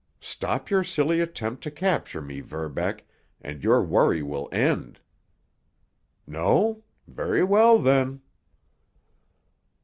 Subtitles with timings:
[0.19, 3.05] Stop your silly attempt to capture me, Verbeck,
[3.39, 4.99] and your worry will end.
[6.25, 6.83] No?
[7.07, 8.23] Very well, then!"